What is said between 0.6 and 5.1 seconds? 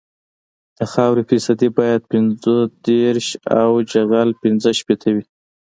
د خاورې فیصدي باید پنځه دېرش او جغل پینځه شپیته